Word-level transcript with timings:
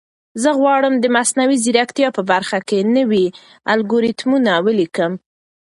زه 0.41 0.49
غواړم 0.59 0.93
د 0.99 1.05
مصنوعي 1.15 1.57
ځیرکتیا 1.65 2.09
په 2.17 2.21
برخه 2.31 2.57
کې 2.67 2.79
نوي 2.97 3.25
الګوریتمونه 3.73 4.51
ولیکم. 4.65 5.13